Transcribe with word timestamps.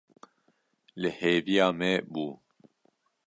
Li 1.01 1.09
hêviya 1.19 1.67
me 1.79 1.91
bû. 2.11 2.25